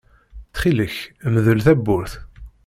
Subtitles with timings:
[0.47, 0.97] Ttxil-k,
[1.33, 2.13] mdel tawwurt.